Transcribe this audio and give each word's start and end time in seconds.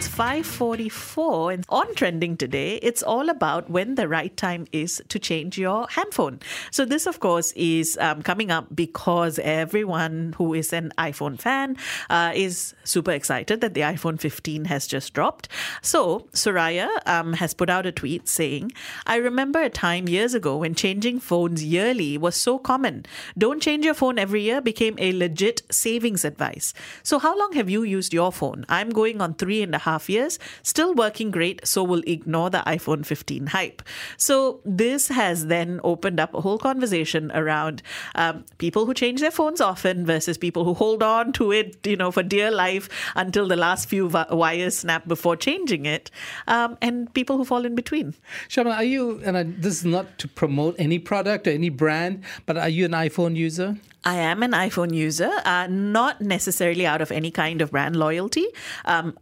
It's 0.00 0.08
5:44 0.08 1.52
and 1.52 1.64
on 1.68 1.94
trending 1.94 2.34
today, 2.34 2.76
it's 2.76 3.02
all 3.02 3.28
about 3.28 3.68
when 3.68 3.96
the 3.96 4.08
right 4.08 4.34
time 4.34 4.66
is 4.72 5.02
to 5.08 5.18
change 5.18 5.58
your 5.58 5.86
handphone. 5.90 6.40
So 6.70 6.86
this, 6.86 7.04
of 7.04 7.20
course, 7.20 7.52
is 7.52 7.98
um, 8.00 8.22
coming 8.22 8.50
up 8.50 8.74
because 8.74 9.38
everyone 9.40 10.34
who 10.38 10.54
is 10.54 10.72
an 10.72 10.94
iPhone 10.96 11.38
fan 11.38 11.76
uh, 12.08 12.32
is 12.34 12.74
super 12.82 13.10
excited 13.10 13.60
that 13.60 13.74
the 13.74 13.82
iPhone 13.82 14.18
15 14.18 14.64
has 14.72 14.86
just 14.86 15.12
dropped. 15.12 15.48
So 15.82 16.28
Soraya 16.32 16.88
um, 17.06 17.34
has 17.34 17.52
put 17.52 17.68
out 17.68 17.84
a 17.84 17.92
tweet 17.92 18.26
saying, 18.26 18.72
"I 19.06 19.16
remember 19.16 19.60
a 19.60 19.68
time 19.68 20.08
years 20.08 20.32
ago 20.32 20.56
when 20.56 20.74
changing 20.74 21.20
phones 21.20 21.62
yearly 21.62 22.16
was 22.16 22.36
so 22.36 22.56
common. 22.56 23.04
Don't 23.36 23.60
change 23.60 23.84
your 23.84 23.92
phone 23.92 24.18
every 24.18 24.40
year 24.40 24.62
became 24.62 24.94
a 24.96 25.12
legit 25.12 25.60
savings 25.70 26.24
advice. 26.24 26.72
So 27.02 27.18
how 27.18 27.38
long 27.38 27.52
have 27.52 27.68
you 27.68 27.82
used 27.82 28.14
your 28.14 28.32
phone? 28.32 28.64
I'm 28.70 28.88
going 28.88 29.20
on 29.20 29.34
three 29.34 29.60
and 29.60 29.74
a 29.74 29.78
half 29.78 29.89
years, 30.08 30.38
still 30.62 30.94
working 30.94 31.30
great, 31.30 31.66
so 31.66 31.82
we'll 31.82 32.02
ignore 32.06 32.50
the 32.50 32.62
iPhone 32.66 33.04
15 33.04 33.48
hype. 33.48 33.82
So 34.16 34.60
this 34.64 35.08
has 35.08 35.46
then 35.46 35.80
opened 35.82 36.20
up 36.20 36.34
a 36.34 36.40
whole 36.40 36.58
conversation 36.58 37.30
around 37.32 37.82
um, 38.14 38.44
people 38.58 38.86
who 38.86 38.94
change 38.94 39.20
their 39.20 39.30
phones 39.30 39.60
often 39.60 40.06
versus 40.06 40.38
people 40.38 40.64
who 40.64 40.74
hold 40.74 41.02
on 41.02 41.32
to 41.32 41.52
it, 41.52 41.86
you 41.86 41.96
know, 41.96 42.10
for 42.10 42.22
dear 42.22 42.50
life 42.50 42.88
until 43.16 43.48
the 43.48 43.56
last 43.56 43.88
few 43.88 44.08
vi- 44.08 44.26
wires 44.30 44.78
snap 44.78 45.08
before 45.08 45.36
changing 45.36 45.86
it, 45.86 46.10
um, 46.46 46.76
and 46.80 47.12
people 47.14 47.36
who 47.36 47.44
fall 47.44 47.64
in 47.64 47.74
between. 47.74 48.14
Shama, 48.48 48.70
are 48.70 48.84
you, 48.84 49.20
and 49.24 49.36
I, 49.36 49.42
this 49.44 49.74
is 49.78 49.84
not 49.84 50.18
to 50.18 50.28
promote 50.28 50.76
any 50.78 50.98
product 50.98 51.46
or 51.46 51.50
any 51.50 51.68
brand, 51.68 52.24
but 52.46 52.56
are 52.56 52.68
you 52.68 52.84
an 52.84 52.92
iPhone 52.92 53.36
user? 53.36 53.76
I 54.04 54.16
am 54.16 54.42
an 54.42 54.52
iPhone 54.52 54.94
user, 54.94 55.30
uh, 55.44 55.66
not 55.68 56.20
necessarily 56.20 56.86
out 56.86 57.02
of 57.02 57.12
any 57.12 57.30
kind 57.30 57.60
of 57.60 57.70
brand 57.70 57.96
loyalty. 57.96 58.46
Um, 58.84 59.18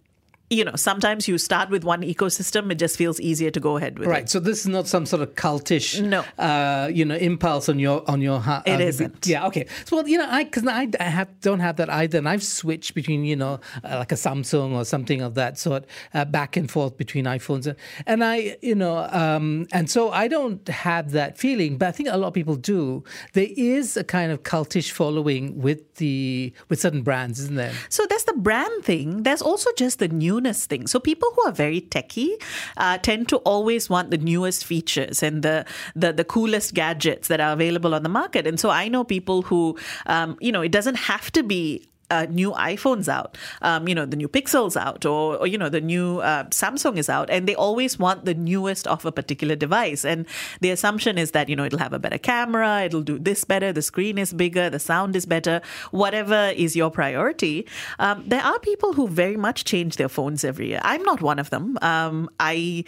you 0.50 0.64
know, 0.64 0.76
sometimes 0.76 1.28
you 1.28 1.36
start 1.38 1.68
with 1.70 1.84
one 1.84 2.02
ecosystem; 2.02 2.70
it 2.72 2.76
just 2.76 2.96
feels 2.96 3.20
easier 3.20 3.50
to 3.50 3.60
go 3.60 3.76
ahead 3.76 3.98
with 3.98 4.08
Right. 4.08 4.22
it. 4.24 4.30
So 4.30 4.40
this 4.40 4.60
is 4.60 4.66
not 4.68 4.86
some 4.88 5.04
sort 5.06 5.20
of 5.22 5.34
cultish, 5.34 6.00
No. 6.02 6.24
uh, 6.38 6.88
you 6.92 7.04
know, 7.04 7.16
impulse 7.16 7.68
on 7.68 7.78
your 7.78 8.02
on 8.10 8.20
your 8.22 8.40
heart. 8.40 8.66
It 8.66 8.80
isn't. 8.80 9.26
Yeah. 9.26 9.46
Okay. 9.46 9.66
So 9.84 9.96
well, 9.96 10.08
you 10.08 10.16
know, 10.18 10.26
I 10.28 10.44
because 10.44 10.66
I, 10.66 10.88
I 10.98 11.04
have 11.04 11.28
don't 11.40 11.60
have 11.60 11.76
that 11.76 11.90
either, 11.90 12.18
and 12.18 12.28
I've 12.28 12.42
switched 12.42 12.94
between 12.94 13.24
you 13.24 13.36
know 13.36 13.60
uh, 13.84 13.96
like 13.98 14.12
a 14.12 14.16
Samsung 14.16 14.72
or 14.72 14.84
something 14.84 15.20
of 15.20 15.34
that 15.34 15.58
sort, 15.58 15.84
uh, 16.14 16.24
back 16.24 16.56
and 16.56 16.70
forth 16.70 16.96
between 16.96 17.26
iPhones, 17.26 17.66
and, 17.66 17.76
and 18.06 18.24
I 18.24 18.56
you 18.62 18.74
know, 18.74 19.06
um, 19.10 19.66
and 19.72 19.90
so 19.90 20.10
I 20.10 20.28
don't 20.28 20.66
have 20.68 21.10
that 21.12 21.36
feeling, 21.38 21.76
but 21.78 21.88
I 21.88 21.92
think 21.92 22.08
a 22.10 22.16
lot 22.16 22.28
of 22.28 22.34
people 22.34 22.56
do. 22.56 23.04
There 23.34 23.48
is 23.56 23.96
a 23.96 24.04
kind 24.04 24.32
of 24.32 24.42
cultish 24.44 24.90
following 24.92 25.60
with 25.60 25.96
the 25.96 26.52
with 26.70 26.80
certain 26.80 27.02
brands, 27.02 27.38
isn't 27.40 27.56
there? 27.56 27.72
So 27.90 28.06
that's 28.08 28.24
the 28.24 28.32
brand 28.34 28.84
thing. 28.84 29.24
There's 29.24 29.42
also 29.42 29.70
just 29.76 29.98
the 29.98 30.08
newness 30.38 30.66
thing. 30.66 30.86
So 30.86 31.00
people 31.00 31.28
who 31.34 31.48
are 31.48 31.52
very 31.52 31.80
techie 31.80 32.30
uh, 32.76 32.98
tend 32.98 33.28
to 33.28 33.36
always 33.38 33.90
want 33.90 34.10
the 34.10 34.18
newest 34.18 34.64
features 34.64 35.22
and 35.22 35.42
the, 35.42 35.64
the 35.94 36.12
the 36.12 36.24
coolest 36.24 36.74
gadgets 36.74 37.28
that 37.28 37.40
are 37.40 37.52
available 37.52 37.94
on 37.94 38.02
the 38.02 38.08
market. 38.08 38.46
And 38.46 38.58
so 38.60 38.70
I 38.70 38.88
know 38.88 39.04
people 39.04 39.42
who, 39.42 39.76
um, 40.06 40.36
you 40.40 40.52
know, 40.52 40.62
it 40.62 40.72
doesn't 40.72 40.96
have 40.96 41.30
to 41.32 41.42
be 41.42 41.88
uh, 42.10 42.26
new 42.30 42.52
iPhones 42.52 43.08
out, 43.08 43.36
um, 43.62 43.88
you 43.88 43.94
know, 43.94 44.06
the 44.06 44.16
new 44.16 44.28
Pixels 44.28 44.76
out, 44.76 45.04
or, 45.04 45.36
or 45.36 45.46
you 45.46 45.58
know, 45.58 45.68
the 45.68 45.80
new 45.80 46.20
uh, 46.20 46.44
Samsung 46.44 46.96
is 46.96 47.08
out, 47.08 47.30
and 47.30 47.46
they 47.48 47.54
always 47.54 47.98
want 47.98 48.24
the 48.24 48.34
newest 48.34 48.86
of 48.86 49.04
a 49.04 49.12
particular 49.12 49.56
device. 49.56 50.04
And 50.04 50.26
the 50.60 50.70
assumption 50.70 51.18
is 51.18 51.32
that 51.32 51.48
you 51.48 51.56
know 51.56 51.64
it'll 51.64 51.78
have 51.78 51.92
a 51.92 51.98
better 51.98 52.18
camera, 52.18 52.82
it'll 52.82 53.02
do 53.02 53.18
this 53.18 53.44
better, 53.44 53.72
the 53.72 53.82
screen 53.82 54.18
is 54.18 54.32
bigger, 54.32 54.70
the 54.70 54.78
sound 54.78 55.16
is 55.16 55.26
better, 55.26 55.60
whatever 55.90 56.52
is 56.56 56.76
your 56.76 56.90
priority. 56.90 57.66
Um, 57.98 58.24
there 58.26 58.42
are 58.42 58.58
people 58.60 58.92
who 58.92 59.08
very 59.08 59.36
much 59.36 59.64
change 59.64 59.96
their 59.96 60.08
phones 60.08 60.44
every 60.44 60.68
year. 60.68 60.80
I'm 60.82 61.02
not 61.02 61.20
one 61.20 61.38
of 61.38 61.50
them. 61.50 61.78
Um, 61.82 62.30
I 62.40 62.84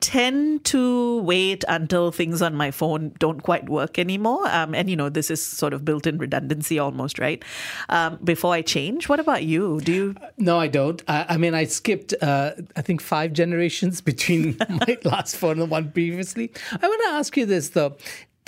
tend 0.00 0.64
to 0.64 1.20
wait 1.22 1.64
until 1.68 2.12
things 2.12 2.40
on 2.40 2.54
my 2.54 2.70
phone 2.70 3.12
don't 3.18 3.42
quite 3.42 3.68
work 3.68 3.98
anymore. 3.98 4.48
Um, 4.48 4.74
and, 4.74 4.88
you 4.88 4.96
know, 4.96 5.08
this 5.08 5.30
is 5.30 5.44
sort 5.44 5.72
of 5.72 5.84
built 5.84 6.06
in 6.06 6.18
redundancy 6.18 6.78
almost, 6.78 7.18
right? 7.18 7.42
Um, 7.88 8.18
before 8.22 8.54
I 8.54 8.62
change. 8.62 9.08
What 9.08 9.20
about 9.20 9.44
you? 9.44 9.80
Do 9.80 9.92
you? 9.92 10.14
No, 10.36 10.58
I 10.58 10.68
don't. 10.68 11.02
I, 11.08 11.26
I 11.30 11.36
mean, 11.36 11.54
I 11.54 11.64
skipped, 11.64 12.14
uh, 12.22 12.52
I 12.76 12.82
think, 12.82 13.00
five 13.00 13.32
generations 13.32 14.00
between 14.08 14.56
my 14.68 14.98
last 15.04 15.36
phone 15.36 15.52
and 15.52 15.62
the 15.62 15.66
one 15.66 15.90
previously. 15.90 16.52
I 16.70 16.86
want 16.86 17.02
to 17.06 17.10
ask 17.10 17.36
you 17.36 17.46
this, 17.46 17.70
though. 17.70 17.96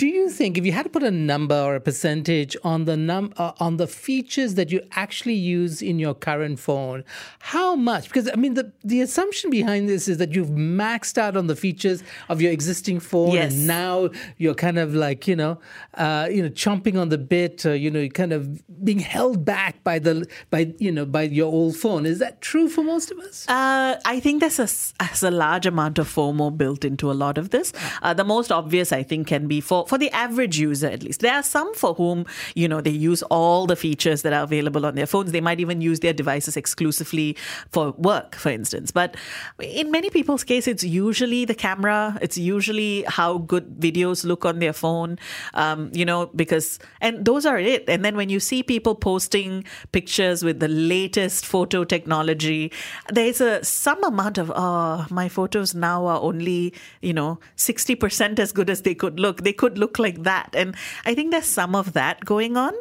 Do 0.01 0.07
you 0.07 0.31
think 0.31 0.57
if 0.57 0.65
you 0.65 0.71
had 0.71 0.81
to 0.85 0.89
put 0.89 1.03
a 1.03 1.11
number 1.11 1.53
or 1.53 1.75
a 1.75 1.79
percentage 1.79 2.57
on 2.63 2.85
the 2.85 2.97
num 2.97 3.33
uh, 3.37 3.51
on 3.59 3.77
the 3.77 3.85
features 3.85 4.55
that 4.55 4.71
you 4.71 4.81
actually 4.93 5.35
use 5.35 5.83
in 5.83 5.99
your 5.99 6.15
current 6.15 6.57
phone, 6.59 7.03
how 7.37 7.75
much? 7.75 8.07
Because 8.07 8.27
I 8.27 8.35
mean, 8.35 8.55
the 8.55 8.71
the 8.83 9.01
assumption 9.01 9.51
behind 9.51 9.87
this 9.87 10.07
is 10.07 10.17
that 10.17 10.31
you've 10.33 10.49
maxed 10.49 11.19
out 11.19 11.37
on 11.37 11.45
the 11.45 11.55
features 11.55 12.01
of 12.29 12.41
your 12.41 12.51
existing 12.51 12.99
phone, 12.99 13.33
Yes. 13.33 13.53
and 13.53 13.67
now 13.67 14.09
you're 14.39 14.55
kind 14.55 14.79
of 14.79 14.95
like 14.95 15.27
you 15.27 15.35
know, 15.35 15.59
uh, 15.93 16.27
you 16.31 16.41
know, 16.41 16.49
chomping 16.49 16.99
on 16.99 17.09
the 17.09 17.19
bit, 17.19 17.63
uh, 17.67 17.73
you 17.73 17.91
know, 17.91 18.07
kind 18.07 18.33
of 18.33 18.41
being 18.83 18.97
held 18.97 19.45
back 19.45 19.83
by 19.83 19.99
the 19.99 20.25
by 20.49 20.73
you 20.79 20.91
know 20.91 21.05
by 21.05 21.21
your 21.41 21.51
old 21.53 21.75
phone. 21.75 22.07
Is 22.07 22.17
that 22.17 22.41
true 22.41 22.69
for 22.69 22.83
most 22.83 23.11
of 23.11 23.19
us? 23.19 23.45
Uh, 23.47 23.99
I 24.03 24.19
think 24.19 24.39
there's 24.39 24.57
a, 24.57 24.67
there's 24.99 25.21
a 25.21 25.29
large 25.29 25.67
amount 25.67 25.99
of 25.99 26.07
FOMO 26.11 26.57
built 26.57 26.83
into 26.83 27.11
a 27.11 27.13
lot 27.13 27.37
of 27.37 27.51
this. 27.51 27.71
Uh, 28.01 28.15
the 28.15 28.23
most 28.23 28.51
obvious, 28.51 28.91
I 28.91 29.03
think, 29.03 29.27
can 29.27 29.47
be 29.47 29.61
for, 29.61 29.85
for 29.91 29.97
the 29.97 30.09
average 30.11 30.57
user 30.57 30.87
at 30.87 31.03
least. 31.03 31.19
There 31.19 31.33
are 31.33 31.43
some 31.43 31.73
for 31.75 31.93
whom, 31.93 32.25
you 32.55 32.65
know, 32.65 32.79
they 32.79 32.91
use 32.91 33.23
all 33.23 33.67
the 33.67 33.75
features 33.75 34.21
that 34.21 34.31
are 34.31 34.43
available 34.43 34.85
on 34.85 34.95
their 34.95 35.05
phones. 35.05 35.33
They 35.33 35.41
might 35.41 35.59
even 35.59 35.81
use 35.81 35.99
their 35.99 36.13
devices 36.13 36.55
exclusively 36.55 37.35
for 37.71 37.91
work, 37.97 38.35
for 38.35 38.47
instance. 38.47 38.91
But 38.91 39.17
in 39.59 39.91
many 39.91 40.09
people's 40.09 40.45
case, 40.45 40.65
it's 40.65 40.85
usually 40.85 41.43
the 41.43 41.53
camera. 41.53 42.17
It's 42.21 42.37
usually 42.37 43.03
how 43.05 43.39
good 43.39 43.81
videos 43.81 44.23
look 44.23 44.45
on 44.45 44.59
their 44.59 44.71
phone, 44.71 45.19
um, 45.55 45.91
you 45.93 46.05
know, 46.05 46.27
because, 46.27 46.79
and 47.01 47.25
those 47.25 47.45
are 47.45 47.59
it. 47.59 47.83
And 47.89 48.05
then 48.05 48.15
when 48.15 48.29
you 48.29 48.39
see 48.39 48.63
people 48.63 48.95
posting 48.95 49.65
pictures 49.91 50.41
with 50.41 50.61
the 50.61 50.69
latest 50.69 51.45
photo 51.45 51.83
technology, 51.83 52.71
there's 53.09 53.41
a 53.41 53.61
some 53.65 54.01
amount 54.05 54.37
of, 54.37 54.53
oh, 54.55 55.05
my 55.09 55.27
photos 55.27 55.75
now 55.75 56.05
are 56.05 56.21
only, 56.21 56.73
you 57.01 57.11
know, 57.11 57.39
60% 57.57 58.39
as 58.39 58.53
good 58.53 58.69
as 58.69 58.83
they 58.83 58.95
could 58.95 59.19
look. 59.19 59.43
They 59.43 59.51
could 59.51 59.80
look 59.81 59.99
like 59.99 60.23
that. 60.23 60.49
And 60.53 60.75
I 61.05 61.13
think 61.15 61.31
there's 61.31 61.51
some 61.59 61.75
of 61.75 61.93
that 61.93 62.23
going 62.23 62.55
on. 62.55 62.73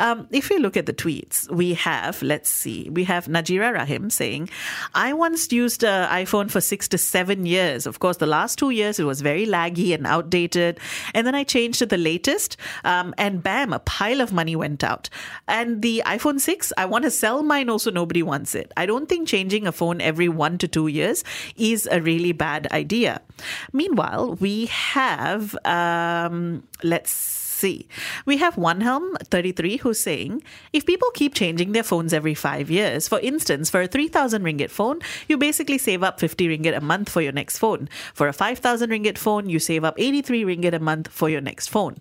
Um, 0.00 0.28
if 0.30 0.50
you 0.50 0.58
look 0.58 0.76
at 0.76 0.86
the 0.86 0.92
tweets, 0.92 1.50
we 1.50 1.74
have, 1.74 2.20
let's 2.22 2.50
see, 2.50 2.90
we 2.90 3.04
have 3.04 3.26
Najira 3.26 3.72
Rahim 3.72 4.10
saying, 4.10 4.50
I 4.94 5.12
once 5.14 5.50
used 5.52 5.84
an 5.84 6.08
iPhone 6.10 6.50
for 6.50 6.60
six 6.60 6.88
to 6.88 6.98
seven 6.98 7.46
years. 7.46 7.86
Of 7.86 8.00
course, 8.00 8.18
the 8.18 8.26
last 8.26 8.58
two 8.58 8.70
years 8.70 8.98
it 8.98 9.04
was 9.04 9.20
very 9.20 9.46
laggy 9.46 9.94
and 9.94 10.06
outdated. 10.06 10.80
And 11.14 11.26
then 11.26 11.34
I 11.34 11.44
changed 11.44 11.78
to 11.78 11.86
the 11.86 11.96
latest, 11.96 12.56
um, 12.84 13.14
and 13.16 13.42
bam, 13.42 13.72
a 13.72 13.78
pile 13.78 14.20
of 14.20 14.32
money 14.32 14.56
went 14.56 14.82
out. 14.82 15.08
And 15.46 15.80
the 15.82 16.02
iPhone 16.06 16.40
6, 16.40 16.72
I 16.76 16.84
want 16.86 17.04
to 17.04 17.10
sell 17.10 17.42
mine 17.42 17.70
also, 17.70 17.90
nobody 17.90 18.22
wants 18.22 18.54
it. 18.54 18.72
I 18.76 18.84
don't 18.86 19.08
think 19.08 19.28
changing 19.28 19.66
a 19.66 19.72
phone 19.72 20.00
every 20.00 20.28
one 20.28 20.58
to 20.58 20.68
two 20.68 20.88
years 20.88 21.22
is 21.56 21.88
a 21.90 22.00
really 22.00 22.32
bad 22.32 22.66
idea. 22.72 23.20
Meanwhile, 23.72 24.24
we 24.40 24.66
have, 24.66 25.56
um, 25.64 26.37
let's 26.82 27.48
see. 27.58 27.88
We 28.24 28.36
have 28.38 28.56
One 28.56 28.80
Helm 28.80 29.16
33 29.24 29.78
who's 29.78 30.00
saying 30.00 30.42
if 30.72 30.86
people 30.86 31.10
keep 31.12 31.34
changing 31.34 31.72
their 31.72 31.82
phones 31.82 32.12
every 32.12 32.34
five 32.34 32.70
years, 32.70 33.08
for 33.08 33.18
instance, 33.20 33.68
for 33.68 33.82
a 33.82 33.88
3,000 33.88 34.42
ringgit 34.42 34.70
phone, 34.70 35.00
you 35.26 35.36
basically 35.36 35.78
save 35.78 36.02
up 36.02 36.20
50 36.20 36.48
ringgit 36.48 36.76
a 36.76 36.80
month 36.80 37.08
for 37.08 37.20
your 37.20 37.32
next 37.32 37.58
phone. 37.58 37.88
For 38.14 38.28
a 38.28 38.32
5,000 38.32 38.90
ringgit 38.90 39.18
phone, 39.18 39.50
you 39.50 39.58
save 39.58 39.84
up 39.84 39.94
83 39.98 40.44
ringgit 40.44 40.74
a 40.74 40.78
month 40.78 41.08
for 41.08 41.28
your 41.28 41.40
next 41.40 41.68
phone. 41.68 41.96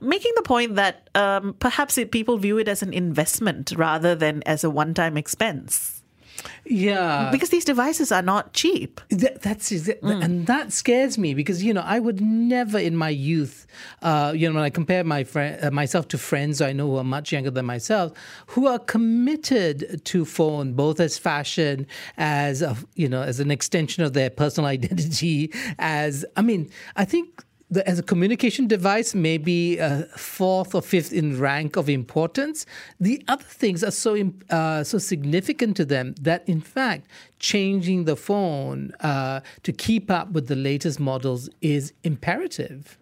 Making 0.00 0.32
the 0.36 0.42
point 0.42 0.76
that 0.76 1.08
um, 1.14 1.54
perhaps 1.58 1.98
it, 1.98 2.10
people 2.10 2.38
view 2.38 2.58
it 2.58 2.68
as 2.68 2.82
an 2.82 2.92
investment 2.92 3.72
rather 3.76 4.14
than 4.14 4.42
as 4.44 4.64
a 4.64 4.70
one 4.70 4.94
time 4.94 5.16
expense. 5.16 6.01
Yeah. 6.64 7.30
Because 7.30 7.50
these 7.50 7.64
devices 7.64 8.12
are 8.12 8.22
not 8.22 8.52
cheap. 8.52 9.00
That, 9.10 9.42
that's 9.42 9.70
exa- 9.70 9.98
and 10.02 10.46
that 10.46 10.72
scares 10.72 11.18
me 11.18 11.34
because 11.34 11.62
you 11.62 11.74
know 11.74 11.82
I 11.84 11.98
would 11.98 12.20
never 12.20 12.78
in 12.78 12.96
my 12.96 13.08
youth, 13.08 13.66
uh, 14.02 14.32
you 14.34 14.48
know, 14.48 14.54
when 14.54 14.64
I 14.64 14.70
compare 14.70 15.04
my 15.04 15.24
friend 15.24 15.62
uh, 15.62 15.70
myself 15.70 16.08
to 16.08 16.18
friends 16.18 16.60
I 16.60 16.72
know 16.72 16.86
who 16.88 16.96
are 16.96 17.04
much 17.04 17.32
younger 17.32 17.50
than 17.50 17.66
myself, 17.66 18.12
who 18.48 18.66
are 18.66 18.78
committed 18.78 20.04
to 20.04 20.24
phone 20.24 20.72
both 20.74 21.00
as 21.00 21.18
fashion, 21.18 21.86
as 22.16 22.62
a, 22.62 22.76
you 22.94 23.08
know, 23.08 23.22
as 23.22 23.40
an 23.40 23.50
extension 23.50 24.04
of 24.04 24.12
their 24.12 24.30
personal 24.30 24.68
identity. 24.78 25.52
As 25.78 26.24
I 26.36 26.42
mean, 26.42 26.70
I 26.96 27.04
think 27.04 27.44
the, 27.72 27.88
as 27.88 27.98
a 27.98 28.02
communication 28.02 28.66
device, 28.66 29.14
maybe 29.14 29.80
uh, 29.80 30.02
fourth 30.16 30.74
or 30.74 30.82
fifth 30.82 31.12
in 31.12 31.40
rank 31.40 31.76
of 31.76 31.88
importance. 31.88 32.66
The 33.00 33.24
other 33.28 33.44
things 33.44 33.82
are 33.82 33.90
so 33.90 34.30
uh, 34.50 34.84
so 34.84 34.98
significant 34.98 35.76
to 35.78 35.84
them 35.84 36.14
that, 36.20 36.46
in 36.46 36.60
fact, 36.60 37.06
changing 37.42 38.04
the 38.04 38.16
phone 38.16 38.92
uh, 39.00 39.40
to 39.64 39.72
keep 39.72 40.10
up 40.10 40.30
with 40.30 40.46
the 40.46 40.56
latest 40.56 40.98
models 40.98 41.50
is 41.60 41.92
imperative. 42.04 42.96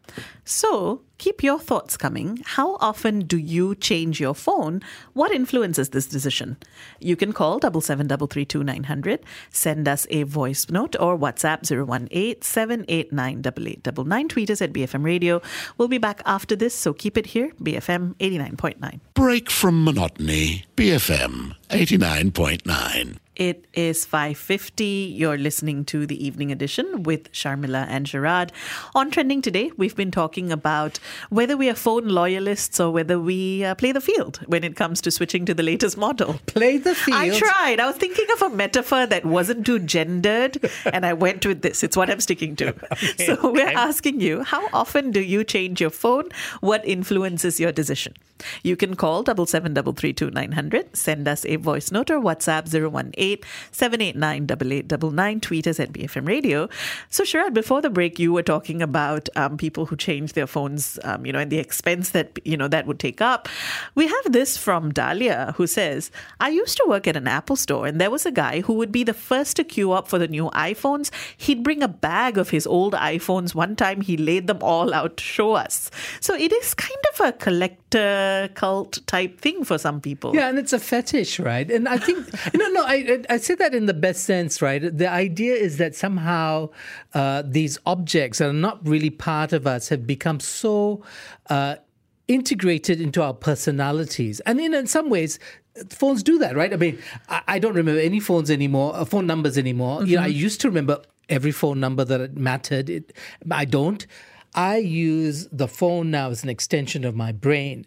So 0.44 1.02
keep 1.18 1.42
your 1.42 1.60
thoughts 1.60 1.96
coming. 1.96 2.40
How 2.44 2.76
often 2.80 3.20
do 3.20 3.36
you 3.36 3.76
change 3.76 4.18
your 4.18 4.34
phone? 4.34 4.80
What 5.12 5.30
influences 5.30 5.90
this 5.90 6.06
decision? 6.06 6.56
You 6.98 7.14
can 7.14 7.32
call 7.32 7.60
double 7.60 7.80
seven 7.80 8.08
double 8.08 8.26
three 8.26 8.44
two 8.44 8.64
nine 8.64 8.84
hundred, 8.84 9.20
send 9.50 9.86
us 9.86 10.06
a 10.10 10.24
voice 10.24 10.68
note 10.68 10.96
or 10.98 11.16
WhatsApp 11.16 11.60
018 11.70 12.42
789 12.42 13.38
8899. 13.46 14.28
Tweet 14.28 14.50
us 14.50 14.62
at 14.62 14.72
BFM 14.72 15.04
Radio. 15.04 15.40
We'll 15.78 15.88
be 15.88 15.98
back 15.98 16.22
after 16.24 16.56
this, 16.56 16.74
so 16.74 16.92
keep 16.92 17.16
it 17.16 17.26
here, 17.26 17.52
BFM 17.62 18.14
89.9. 18.16 19.00
Break 19.14 19.50
from 19.50 19.84
monotony. 19.84 20.64
BFM 20.76 21.54
89.9. 21.68 23.18
It 23.40 23.64
is 23.72 24.04
5.50. 24.04 25.16
You're 25.16 25.38
listening 25.38 25.86
to 25.86 26.06
the 26.06 26.22
evening 26.22 26.52
edition 26.52 27.04
with 27.04 27.32
Sharmila 27.32 27.86
and 27.88 28.04
Sharad. 28.04 28.50
On 28.94 29.10
Trending 29.10 29.40
today, 29.40 29.70
we've 29.78 29.96
been 29.96 30.10
talking 30.10 30.52
about 30.52 30.98
whether 31.30 31.56
we 31.56 31.70
are 31.70 31.74
phone 31.74 32.08
loyalists 32.08 32.78
or 32.78 32.90
whether 32.90 33.18
we 33.18 33.64
uh, 33.64 33.74
play 33.76 33.92
the 33.92 34.00
field 34.02 34.40
when 34.44 34.62
it 34.62 34.76
comes 34.76 35.00
to 35.00 35.10
switching 35.10 35.46
to 35.46 35.54
the 35.54 35.62
latest 35.62 35.96
model. 35.96 36.38
Play 36.48 36.76
the 36.76 36.94
field. 36.94 37.16
I 37.16 37.38
tried. 37.38 37.80
I 37.80 37.86
was 37.86 37.96
thinking 37.96 38.26
of 38.34 38.42
a 38.42 38.50
metaphor 38.50 39.06
that 39.06 39.24
wasn't 39.24 39.64
too 39.64 39.78
gendered, 39.78 40.58
and 40.92 41.06
I 41.06 41.14
went 41.14 41.46
with 41.46 41.62
this. 41.62 41.82
It's 41.82 41.96
what 41.96 42.10
I'm 42.10 42.20
sticking 42.20 42.56
to. 42.56 42.74
Okay, 42.92 43.24
so 43.24 43.50
we're 43.50 43.66
okay. 43.68 43.74
asking 43.74 44.20
you, 44.20 44.42
how 44.42 44.68
often 44.74 45.10
do 45.10 45.20
you 45.20 45.42
change 45.44 45.80
your 45.80 45.90
phone? 45.90 46.28
What 46.60 46.86
influences 46.86 47.58
your 47.58 47.72
decision? 47.72 48.12
You 48.62 48.76
can 48.76 48.96
call 48.96 49.22
double 49.22 49.46
seven 49.46 49.74
double 49.74 49.92
three 49.92 50.12
two 50.12 50.30
nine 50.30 50.52
hundred. 50.52 50.94
Send 50.96 51.26
us 51.26 51.46
a 51.46 51.56
voice 51.56 51.90
note 51.90 52.10
or 52.10 52.20
WhatsApp 52.20 52.68
018 53.16 53.29
789 53.72 54.44
8899. 54.44 55.40
Tweet 55.40 55.66
us 55.66 55.80
at 55.80 55.92
BFM 55.92 56.26
Radio. 56.26 56.68
So, 57.08 57.24
Sharad, 57.24 57.54
before 57.54 57.80
the 57.80 57.90
break, 57.90 58.18
you 58.18 58.32
were 58.32 58.42
talking 58.42 58.82
about 58.82 59.28
um, 59.36 59.56
people 59.56 59.86
who 59.86 59.96
change 59.96 60.32
their 60.32 60.46
phones, 60.46 60.98
um, 61.04 61.26
you 61.26 61.32
know, 61.32 61.38
and 61.38 61.50
the 61.50 61.58
expense 61.58 62.10
that, 62.10 62.38
you 62.44 62.56
know, 62.56 62.68
that 62.68 62.86
would 62.86 62.98
take 62.98 63.20
up. 63.20 63.48
We 63.94 64.06
have 64.06 64.32
this 64.32 64.56
from 64.56 64.92
Dahlia 64.92 65.54
who 65.56 65.66
says, 65.66 66.10
I 66.40 66.48
used 66.48 66.76
to 66.78 66.84
work 66.88 67.06
at 67.06 67.16
an 67.16 67.28
Apple 67.28 67.56
store 67.56 67.86
and 67.86 68.00
there 68.00 68.10
was 68.10 68.26
a 68.26 68.32
guy 68.32 68.60
who 68.60 68.74
would 68.74 68.92
be 68.92 69.04
the 69.04 69.14
first 69.14 69.56
to 69.56 69.64
queue 69.64 69.92
up 69.92 70.08
for 70.08 70.18
the 70.18 70.28
new 70.28 70.50
iPhones. 70.50 71.10
He'd 71.36 71.62
bring 71.62 71.82
a 71.82 71.88
bag 71.88 72.38
of 72.38 72.50
his 72.50 72.66
old 72.66 72.94
iPhones. 72.94 73.54
One 73.54 73.76
time 73.76 74.00
he 74.00 74.16
laid 74.16 74.46
them 74.46 74.58
all 74.62 74.94
out 74.94 75.16
to 75.18 75.24
show 75.24 75.54
us. 75.54 75.90
So 76.20 76.34
it 76.34 76.52
is 76.52 76.74
kind 76.74 77.04
of 77.12 77.20
a 77.26 77.32
collector 77.32 78.50
cult 78.54 78.98
type 79.06 79.40
thing 79.40 79.64
for 79.64 79.78
some 79.78 80.00
people. 80.00 80.34
Yeah, 80.34 80.48
and 80.48 80.58
it's 80.58 80.72
a 80.72 80.78
fetish, 80.78 81.40
right? 81.40 81.70
And 81.70 81.88
I 81.88 81.98
think 81.98 82.26
know, 82.54 82.68
no, 82.68 82.84
I 82.84 83.19
I 83.28 83.34
I 83.34 83.36
say 83.38 83.54
that 83.56 83.74
in 83.74 83.86
the 83.86 83.94
best 83.94 84.24
sense, 84.24 84.62
right? 84.62 84.80
The 84.96 85.08
idea 85.08 85.54
is 85.54 85.76
that 85.78 85.94
somehow 85.94 86.70
uh, 87.14 87.42
these 87.44 87.78
objects 87.86 88.38
that 88.38 88.48
are 88.48 88.52
not 88.52 88.86
really 88.86 89.10
part 89.10 89.52
of 89.52 89.66
us 89.66 89.88
have 89.88 90.06
become 90.06 90.40
so. 90.40 91.02
Uh, 91.48 91.76
integrated 92.28 93.00
into 93.00 93.20
our 93.20 93.34
personalities. 93.34 94.38
And 94.46 94.60
in, 94.60 94.72
in 94.72 94.86
some 94.86 95.10
ways 95.10 95.40
phones 95.88 96.22
do 96.22 96.38
that 96.38 96.54
right? 96.54 96.72
I 96.72 96.76
mean 96.76 96.96
i, 97.28 97.42
I 97.48 97.58
don't 97.58 97.74
remember 97.74 98.00
any 98.00 98.20
phones 98.20 98.52
anymore 98.52 98.94
uh, 98.94 99.04
phone 99.04 99.26
numbers 99.26 99.58
anymore. 99.58 100.04
You 100.04 100.14
know 100.16 100.22
i 100.22 100.26
used 100.26 100.60
to 100.60 100.68
remember 100.68 101.02
every 101.28 101.50
phone 101.50 101.80
number 101.80 102.04
that 102.04 102.36
mattered. 102.36 102.88
It, 102.88 103.12
i 103.50 103.64
don't. 103.64 104.06
I 104.54 104.78
use 104.78 105.46
the 105.52 105.68
phone 105.68 106.10
now 106.10 106.30
as 106.30 106.42
an 106.42 106.48
extension 106.48 107.04
of 107.04 107.14
my 107.14 107.32
brain 107.32 107.86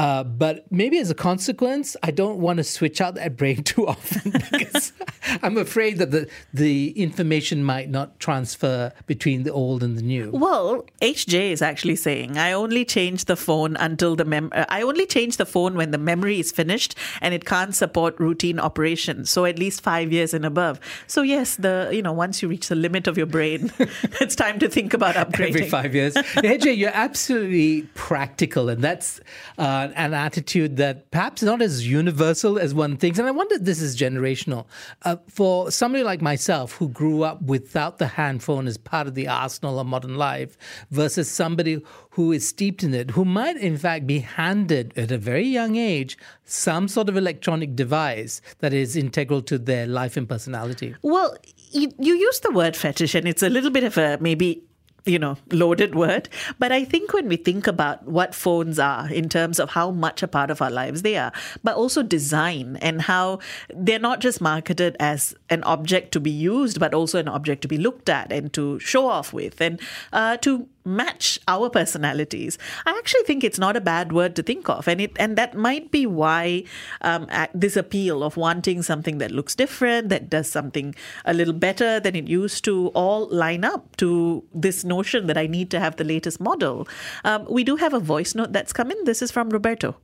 uh, 0.00 0.24
but 0.24 0.64
maybe 0.72 0.96
as 0.96 1.10
a 1.10 1.14
consequence, 1.14 1.94
I 2.02 2.10
don't 2.10 2.38
want 2.38 2.56
to 2.56 2.64
switch 2.64 3.02
out 3.02 3.16
that 3.16 3.36
brain 3.36 3.62
too 3.72 3.86
often 3.86 4.32
because 4.50 4.94
I'm 5.42 5.58
afraid 5.58 5.98
that 5.98 6.10
the 6.10 6.26
the 6.54 6.92
information 6.92 7.62
might 7.62 7.90
not 7.90 8.18
transfer 8.18 8.94
between 9.06 9.42
the 9.42 9.52
old 9.52 9.82
and 9.82 9.98
the 9.98 10.02
new. 10.02 10.30
Well, 10.32 10.86
HJ 11.02 11.50
is 11.50 11.60
actually 11.60 11.96
saying 11.96 12.38
I 12.38 12.52
only 12.52 12.86
change 12.86 13.26
the 13.26 13.36
phone 13.36 13.76
until 13.76 14.16
the 14.16 14.24
mem. 14.24 14.48
Uh, 14.52 14.64
I 14.70 14.80
only 14.80 15.04
change 15.04 15.36
the 15.36 15.44
phone 15.44 15.74
when 15.74 15.90
the 15.90 15.98
memory 15.98 16.40
is 16.40 16.50
finished 16.50 16.94
and 17.20 17.34
it 17.34 17.44
can't 17.44 17.74
support 17.74 18.18
routine 18.18 18.58
operations. 18.58 19.28
So 19.28 19.44
at 19.44 19.58
least 19.58 19.82
five 19.82 20.10
years 20.10 20.32
and 20.32 20.46
above. 20.46 20.80
So 21.08 21.20
yes, 21.20 21.56
the 21.56 21.90
you 21.92 22.00
know 22.00 22.14
once 22.14 22.40
you 22.40 22.48
reach 22.48 22.68
the 22.68 22.74
limit 22.74 23.06
of 23.06 23.18
your 23.18 23.26
brain, 23.26 23.70
it's 24.22 24.34
time 24.34 24.58
to 24.60 24.68
think 24.70 24.94
about 24.94 25.14
upgrading. 25.16 25.56
Every 25.56 25.68
five 25.68 25.94
years, 25.94 26.14
HJ, 26.14 26.78
you're 26.78 26.94
absolutely 26.94 27.82
practical, 27.92 28.70
and 28.70 28.80
that's 28.82 29.20
uh, 29.58 29.88
an 29.94 30.14
attitude 30.14 30.76
that 30.76 31.10
perhaps 31.10 31.42
not 31.42 31.62
as 31.62 31.86
universal 31.86 32.58
as 32.58 32.74
one 32.74 32.96
thinks. 32.96 33.18
And 33.18 33.28
I 33.28 33.30
wonder 33.30 33.56
if 33.56 33.62
this 33.62 33.80
is 33.80 33.96
generational. 33.96 34.66
Uh, 35.02 35.16
for 35.28 35.70
somebody 35.70 36.04
like 36.04 36.20
myself 36.20 36.72
who 36.72 36.88
grew 36.88 37.22
up 37.22 37.42
without 37.42 37.98
the 37.98 38.06
hand 38.06 38.42
phone 38.42 38.66
as 38.66 38.76
part 38.78 39.06
of 39.06 39.14
the 39.14 39.28
arsenal 39.28 39.78
of 39.78 39.86
modern 39.86 40.16
life, 40.16 40.56
versus 40.90 41.30
somebody 41.30 41.82
who 42.10 42.32
is 42.32 42.46
steeped 42.48 42.82
in 42.82 42.94
it, 42.94 43.12
who 43.12 43.24
might 43.24 43.56
in 43.56 43.76
fact 43.76 44.06
be 44.06 44.20
handed 44.20 44.92
at 44.96 45.10
a 45.10 45.18
very 45.18 45.46
young 45.46 45.76
age 45.76 46.18
some 46.44 46.88
sort 46.88 47.08
of 47.08 47.16
electronic 47.16 47.76
device 47.76 48.40
that 48.58 48.72
is 48.72 48.96
integral 48.96 49.42
to 49.42 49.58
their 49.58 49.86
life 49.86 50.16
and 50.16 50.28
personality. 50.28 50.94
Well, 51.02 51.36
you, 51.70 51.92
you 51.98 52.14
use 52.14 52.40
the 52.40 52.50
word 52.50 52.76
fetish, 52.76 53.14
and 53.14 53.28
it's 53.28 53.42
a 53.42 53.48
little 53.48 53.70
bit 53.70 53.84
of 53.84 53.96
a 53.96 54.18
maybe 54.20 54.62
you 55.04 55.18
know, 55.18 55.36
loaded 55.50 55.94
word. 55.94 56.28
But 56.58 56.72
I 56.72 56.84
think 56.84 57.12
when 57.12 57.28
we 57.28 57.36
think 57.36 57.66
about 57.66 58.06
what 58.06 58.34
phones 58.34 58.78
are 58.78 59.08
in 59.10 59.28
terms 59.28 59.58
of 59.58 59.70
how 59.70 59.90
much 59.90 60.22
a 60.22 60.28
part 60.28 60.50
of 60.50 60.60
our 60.62 60.70
lives 60.70 61.02
they 61.02 61.16
are, 61.16 61.32
but 61.64 61.76
also 61.76 62.02
design 62.02 62.76
and 62.80 63.02
how 63.02 63.40
they're 63.74 63.98
not 63.98 64.20
just 64.20 64.40
marketed 64.40 64.96
as 65.00 65.34
an 65.48 65.62
object 65.64 66.12
to 66.12 66.20
be 66.20 66.30
used, 66.30 66.78
but 66.78 66.94
also 66.94 67.18
an 67.18 67.28
object 67.28 67.62
to 67.62 67.68
be 67.68 67.78
looked 67.78 68.08
at 68.08 68.32
and 68.32 68.52
to 68.52 68.78
show 68.80 69.06
off 69.06 69.32
with 69.32 69.60
and 69.60 69.80
uh, 70.12 70.36
to 70.38 70.68
match 70.84 71.38
our 71.46 71.68
personalities. 71.70 72.58
I 72.86 72.90
actually 72.98 73.22
think 73.24 73.44
it's 73.44 73.58
not 73.58 73.76
a 73.76 73.80
bad 73.80 74.12
word 74.12 74.36
to 74.36 74.42
think 74.42 74.68
of, 74.68 74.88
and 74.88 75.00
it 75.00 75.12
and 75.18 75.36
that 75.36 75.54
might 75.54 75.90
be 75.90 76.06
why 76.06 76.64
um, 77.02 77.26
this 77.54 77.76
appeal 77.76 78.22
of 78.22 78.36
wanting 78.36 78.82
something 78.82 79.18
that 79.18 79.30
looks 79.30 79.54
different, 79.54 80.08
that 80.08 80.30
does 80.30 80.50
something 80.50 80.94
a 81.24 81.34
little 81.34 81.54
better 81.54 82.00
than 82.00 82.16
it 82.16 82.28
used 82.28 82.64
to, 82.64 82.88
all 82.88 83.28
line 83.28 83.64
up 83.64 83.96
to 83.96 84.44
this 84.54 84.84
notion 84.84 85.26
that 85.26 85.36
I 85.36 85.46
need 85.46 85.70
to 85.70 85.80
have 85.80 85.96
the 85.96 86.04
latest 86.04 86.40
model. 86.40 86.88
Um, 87.24 87.46
we 87.48 87.64
do 87.64 87.76
have 87.76 87.94
a 87.94 88.00
voice 88.00 88.34
note 88.34 88.52
that's 88.52 88.72
come 88.72 88.90
in. 88.90 89.04
This 89.04 89.22
is 89.22 89.30
from 89.30 89.50
Roberto. 89.50 89.96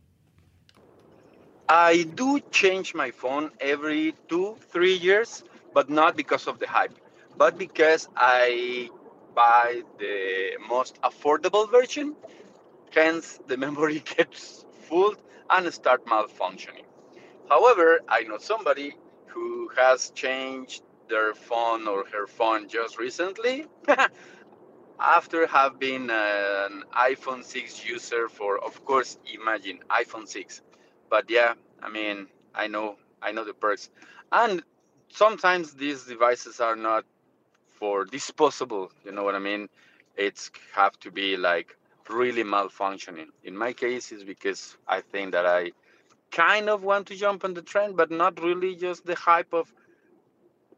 I 1.68 2.06
do 2.14 2.40
change 2.52 2.94
my 2.94 3.10
phone 3.10 3.50
every 3.60 4.14
two, 4.28 4.56
three 4.70 4.94
years, 4.94 5.42
but 5.74 5.90
not 5.90 6.16
because 6.16 6.46
of 6.46 6.60
the 6.60 6.66
hype, 6.68 6.94
but 7.36 7.58
because 7.58 8.08
I 8.16 8.88
buy 9.36 9.82
the 9.98 10.52
most 10.68 11.00
affordable 11.02 11.70
version. 11.70 12.16
Hence, 12.92 13.40
the 13.46 13.56
memory 13.56 14.00
gets 14.16 14.64
full 14.88 15.14
and 15.50 15.72
start 15.74 16.06
malfunctioning. 16.06 16.86
However, 17.48 18.00
I 18.08 18.22
know 18.22 18.38
somebody 18.38 18.96
who 19.28 19.70
has 19.76 20.10
changed 20.10 20.82
their 21.08 21.34
phone 21.34 21.88
or 21.88 22.04
her 22.12 22.26
phone 22.26 22.68
just 22.68 22.98
recently 22.98 23.66
after 25.00 25.46
have 25.46 25.78
been 25.78 26.10
an 26.10 26.84
iPhone 26.94 27.44
6 27.44 27.84
user 27.86 28.28
for 28.28 28.58
of 28.64 28.84
course 28.84 29.18
imagine 29.34 29.80
iPhone 29.90 30.28
6 30.28 30.62
but 31.10 31.30
yeah 31.30 31.54
i 31.82 31.90
mean 31.90 32.28
i 32.54 32.66
know 32.68 32.96
i 33.22 33.32
know 33.32 33.44
the 33.44 33.54
perks 33.54 33.90
and 34.32 34.62
sometimes 35.08 35.74
these 35.74 36.04
devices 36.04 36.60
are 36.60 36.76
not 36.76 37.04
for 37.78 38.04
disposable 38.04 38.90
you 39.04 39.12
know 39.12 39.24
what 39.24 39.34
i 39.34 39.38
mean? 39.50 39.68
It's 40.16 40.50
have 40.74 40.98
to 41.00 41.10
be 41.10 41.36
like 41.36 41.76
really 42.08 42.44
malfunctioning. 42.44 43.28
In 43.44 43.56
my 43.56 43.72
case 43.72 44.12
is 44.12 44.24
because 44.24 44.76
i 44.88 45.00
think 45.00 45.32
that 45.32 45.46
i 45.46 45.72
kind 46.30 46.68
of 46.68 46.82
want 46.82 47.06
to 47.08 47.14
jump 47.16 47.44
on 47.44 47.54
the 47.54 47.62
trend 47.62 47.96
but 47.96 48.10
not 48.10 48.40
really 48.42 48.74
just 48.76 49.06
the 49.06 49.14
hype 49.14 49.52
of 49.54 49.72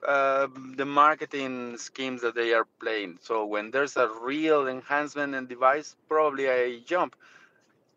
uh, 0.06 0.46
the 0.76 0.84
marketing 0.86 1.76
schemes 1.76 2.22
that 2.22 2.34
they 2.34 2.52
are 2.54 2.66
playing. 2.80 3.18
So 3.20 3.44
when 3.46 3.70
there's 3.70 3.96
a 3.96 4.08
real 4.22 4.66
enhancement 4.68 5.34
in 5.34 5.46
device 5.46 5.96
probably 6.08 6.48
i 6.50 6.78
jump. 6.86 7.16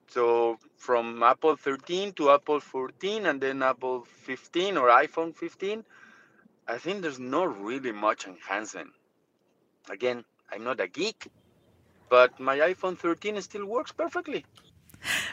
So 0.08 0.58
from 0.78 1.24
Apple 1.24 1.56
13 1.56 2.14
to 2.14 2.32
Apple 2.32 2.60
14 2.60 3.26
and 3.26 3.42
then 3.42 3.62
Apple 3.64 4.06
15 4.06 4.78
or 4.78 4.90
iPhone 4.90 5.36
15, 5.36 5.84
I 6.68 6.78
think 6.78 7.02
there's 7.02 7.20
not 7.20 7.62
really 7.62 7.92
much 7.92 8.28
enhancement. 8.28 8.92
Again, 9.90 10.24
I'm 10.52 10.64
not 10.64 10.80
a 10.80 10.88
geek, 10.88 11.28
but 12.10 12.40
my 12.40 12.58
iPhone 12.60 12.98
13 12.98 13.42
still 13.42 13.66
works 13.66 13.92
perfectly. 13.92 14.46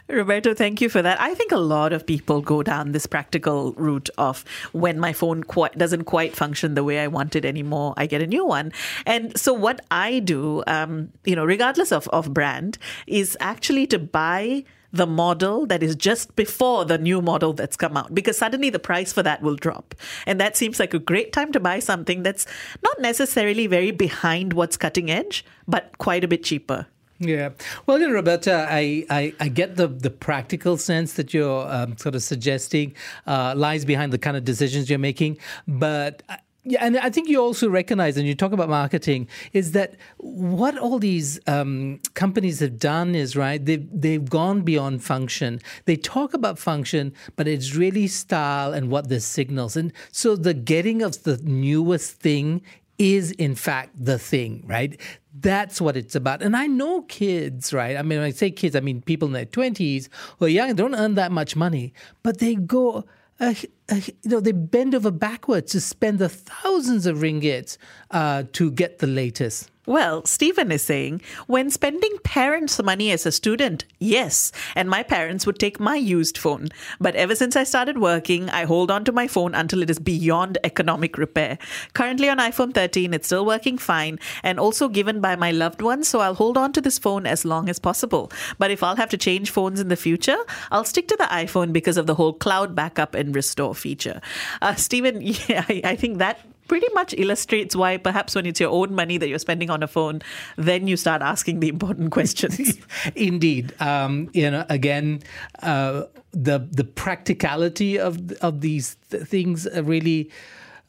Roberto, 0.08 0.54
thank 0.54 0.80
you 0.80 0.88
for 0.88 1.02
that. 1.02 1.20
I 1.20 1.34
think 1.34 1.52
a 1.52 1.58
lot 1.58 1.92
of 1.92 2.06
people 2.06 2.40
go 2.40 2.62
down 2.62 2.92
this 2.92 3.06
practical 3.06 3.72
route 3.74 4.08
of 4.16 4.44
when 4.72 4.98
my 4.98 5.12
phone 5.12 5.44
quite, 5.44 5.76
doesn't 5.76 6.04
quite 6.04 6.34
function 6.34 6.74
the 6.74 6.84
way 6.84 7.00
I 7.00 7.08
want 7.08 7.36
it 7.36 7.44
anymore, 7.44 7.94
I 7.96 8.06
get 8.06 8.22
a 8.22 8.26
new 8.26 8.46
one. 8.46 8.72
And 9.04 9.38
so 9.38 9.52
what 9.52 9.80
I 9.90 10.20
do, 10.20 10.62
um, 10.66 11.12
you 11.24 11.36
know, 11.36 11.44
regardless 11.44 11.92
of, 11.92 12.08
of 12.08 12.32
brand, 12.32 12.78
is 13.06 13.36
actually 13.40 13.86
to 13.88 13.98
buy 13.98 14.64
the 14.92 15.06
model 15.06 15.66
that 15.66 15.82
is 15.82 15.94
just 15.94 16.34
before 16.36 16.84
the 16.84 16.98
new 16.98 17.20
model 17.20 17.52
that's 17.52 17.76
come 17.76 17.96
out 17.96 18.14
because 18.14 18.38
suddenly 18.38 18.70
the 18.70 18.78
price 18.78 19.12
for 19.12 19.22
that 19.22 19.42
will 19.42 19.56
drop. 19.56 19.94
And 20.26 20.40
that 20.40 20.56
seems 20.56 20.80
like 20.80 20.94
a 20.94 20.98
great 20.98 21.32
time 21.32 21.52
to 21.52 21.60
buy 21.60 21.78
something 21.78 22.22
that's 22.22 22.46
not 22.82 22.98
necessarily 23.00 23.66
very 23.66 23.90
behind 23.90 24.52
what's 24.52 24.76
cutting 24.76 25.10
edge, 25.10 25.44
but 25.66 25.96
quite 25.98 26.24
a 26.24 26.28
bit 26.28 26.42
cheaper. 26.42 26.86
Yeah. 27.20 27.50
Well, 27.86 27.98
know, 27.98 28.12
Roberta, 28.12 28.68
I, 28.70 29.04
I, 29.10 29.34
I 29.40 29.48
get 29.48 29.74
the, 29.74 29.88
the 29.88 30.10
practical 30.10 30.76
sense 30.76 31.14
that 31.14 31.34
you're 31.34 31.68
um, 31.68 31.96
sort 31.98 32.14
of 32.14 32.22
suggesting 32.22 32.94
uh, 33.26 33.54
lies 33.56 33.84
behind 33.84 34.12
the 34.12 34.18
kind 34.18 34.36
of 34.36 34.44
decisions 34.44 34.88
you're 34.88 35.00
making. 35.00 35.38
But 35.66 36.22
yeah, 36.70 36.84
and 36.84 36.98
I 36.98 37.10
think 37.10 37.28
you 37.28 37.40
also 37.40 37.68
recognize, 37.68 38.16
and 38.16 38.26
you 38.26 38.34
talk 38.34 38.52
about 38.52 38.68
marketing, 38.68 39.28
is 39.52 39.72
that 39.72 39.94
what 40.18 40.76
all 40.78 40.98
these 40.98 41.40
um, 41.46 42.00
companies 42.14 42.60
have 42.60 42.78
done 42.78 43.14
is 43.14 43.36
right. 43.36 43.64
They've 43.64 43.88
they've 43.90 44.28
gone 44.28 44.62
beyond 44.62 45.02
function. 45.02 45.60
They 45.86 45.96
talk 45.96 46.34
about 46.34 46.58
function, 46.58 47.12
but 47.36 47.48
it's 47.48 47.74
really 47.74 48.06
style 48.06 48.72
and 48.72 48.90
what 48.90 49.08
this 49.08 49.24
signals. 49.24 49.76
And 49.76 49.92
so 50.12 50.36
the 50.36 50.54
getting 50.54 51.02
of 51.02 51.22
the 51.22 51.38
newest 51.38 52.20
thing 52.20 52.62
is 52.98 53.30
in 53.32 53.54
fact 53.54 53.90
the 53.96 54.18
thing, 54.18 54.64
right? 54.66 55.00
That's 55.40 55.80
what 55.80 55.96
it's 55.96 56.16
about. 56.16 56.42
And 56.42 56.56
I 56.56 56.66
know 56.66 57.02
kids, 57.02 57.72
right? 57.72 57.96
I 57.96 58.02
mean, 58.02 58.18
when 58.18 58.26
I 58.26 58.32
say 58.32 58.50
kids, 58.50 58.74
I 58.74 58.80
mean 58.80 59.02
people 59.02 59.26
in 59.26 59.34
their 59.34 59.46
20s 59.46 60.08
who 60.38 60.46
are 60.46 60.48
young, 60.48 60.74
don't 60.74 60.96
earn 60.96 61.14
that 61.14 61.30
much 61.30 61.54
money, 61.54 61.92
but 62.24 62.38
they 62.38 62.56
go 62.56 63.04
you 63.40 64.12
know, 64.24 64.40
they 64.40 64.52
bend 64.52 64.94
over 64.94 65.10
backwards 65.10 65.72
to 65.72 65.80
spend 65.80 66.18
the 66.18 66.28
thousands 66.28 67.06
of 67.06 67.18
ringgits 67.18 67.78
uh, 68.10 68.44
to 68.52 68.70
get 68.70 68.98
the 68.98 69.06
latest. 69.06 69.70
Well, 69.88 70.26
Stephen 70.26 70.70
is 70.70 70.82
saying 70.82 71.22
when 71.46 71.70
spending 71.70 72.18
parents' 72.22 72.78
money 72.82 73.10
as 73.10 73.24
a 73.24 73.32
student, 73.32 73.86
yes, 73.98 74.52
and 74.76 74.90
my 74.90 75.02
parents 75.02 75.46
would 75.46 75.58
take 75.58 75.80
my 75.80 75.96
used 75.96 76.36
phone. 76.36 76.68
But 77.00 77.16
ever 77.16 77.34
since 77.34 77.56
I 77.56 77.64
started 77.64 77.96
working, 77.96 78.50
I 78.50 78.66
hold 78.66 78.90
on 78.90 79.06
to 79.06 79.12
my 79.12 79.26
phone 79.26 79.54
until 79.54 79.80
it 79.80 79.88
is 79.88 79.98
beyond 79.98 80.58
economic 80.62 81.16
repair. 81.16 81.56
Currently 81.94 82.28
on 82.28 82.36
iPhone 82.36 82.74
13, 82.74 83.14
it's 83.14 83.28
still 83.28 83.46
working 83.46 83.78
fine 83.78 84.18
and 84.42 84.60
also 84.60 84.90
given 84.90 85.22
by 85.22 85.36
my 85.36 85.52
loved 85.52 85.80
ones, 85.80 86.06
so 86.06 86.20
I'll 86.20 86.34
hold 86.34 86.58
on 86.58 86.74
to 86.74 86.82
this 86.82 86.98
phone 86.98 87.24
as 87.24 87.46
long 87.46 87.70
as 87.70 87.78
possible. 87.78 88.30
But 88.58 88.70
if 88.70 88.82
I'll 88.82 88.96
have 88.96 89.08
to 89.08 89.16
change 89.16 89.48
phones 89.48 89.80
in 89.80 89.88
the 89.88 89.96
future, 89.96 90.36
I'll 90.70 90.84
stick 90.84 91.08
to 91.08 91.16
the 91.16 91.24
iPhone 91.32 91.72
because 91.72 91.96
of 91.96 92.06
the 92.06 92.14
whole 92.14 92.34
cloud 92.34 92.74
backup 92.74 93.14
and 93.14 93.34
restore 93.34 93.74
feature. 93.74 94.20
Uh, 94.60 94.74
Stephen, 94.74 95.22
yeah, 95.22 95.64
I, 95.66 95.80
I 95.82 95.96
think 95.96 96.18
that 96.18 96.40
pretty 96.68 96.86
much 96.94 97.14
illustrates 97.16 97.74
why 97.74 97.96
perhaps 97.96 98.34
when 98.34 98.46
it's 98.46 98.60
your 98.60 98.70
own 98.70 98.94
money 98.94 99.18
that 99.18 99.28
you're 99.28 99.38
spending 99.38 99.70
on 99.70 99.82
a 99.82 99.88
phone, 99.88 100.22
then 100.56 100.86
you 100.86 100.96
start 100.96 101.22
asking 101.22 101.60
the 101.60 101.68
important 101.68 102.10
questions. 102.18 102.78
Indeed, 103.16 103.74
um, 103.80 104.30
you 104.32 104.50
know, 104.50 104.64
again, 104.68 105.22
uh, 105.62 106.04
the 106.32 106.58
the 106.70 106.84
practicality 106.84 107.98
of 107.98 108.32
of 108.42 108.60
these 108.60 108.96
th- 109.10 109.24
things 109.24 109.66
really. 109.82 110.30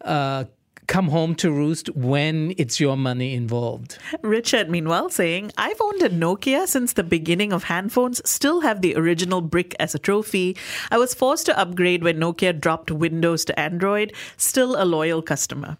Uh, 0.02 0.46
come 0.90 1.10
home 1.10 1.36
to 1.36 1.52
roost 1.52 1.88
when 1.96 2.54
it's 2.58 2.80
your 2.80 2.98
money 2.98 3.36
involved. 3.36 4.00
Richard, 4.24 4.70
meanwhile, 4.70 5.10
saying, 5.10 5.52
I've 5.56 5.80
owned 5.80 6.02
a 6.02 6.10
Nokia 6.10 6.68
since 6.68 6.94
the 6.94 7.04
beginning 7.04 7.54
of 7.54 7.66
handphones, 7.66 8.26
still 8.26 8.62
have 8.62 8.82
the 8.82 8.96
original 8.96 9.40
brick 9.42 9.76
as 9.80 9.94
a 9.94 10.00
trophy. 10.00 10.58
I 10.90 10.98
was 10.98 11.14
forced 11.14 11.46
to 11.46 11.58
upgrade 11.58 12.04
when 12.04 12.20
Nokia 12.20 12.60
dropped 12.60 12.90
Windows 12.90 13.46
to 13.46 13.60
Android, 13.60 14.14
still 14.36 14.82
a 14.82 14.84
loyal 14.84 15.22
customer. 15.22 15.78